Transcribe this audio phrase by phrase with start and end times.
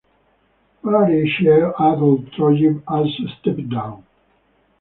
[0.81, 4.03] Party chair Athol Trollip also stepped down.